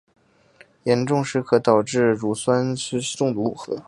[0.85, 3.79] 严重时可导致乳酸性酸中毒和。